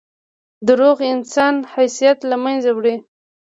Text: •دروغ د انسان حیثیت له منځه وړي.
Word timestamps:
•دروغ 0.67 0.97
د 1.03 1.07
انسان 1.15 1.55
حیثیت 1.73 2.19
له 2.29 2.35
منځه 2.43 2.69
وړي. 2.77 2.95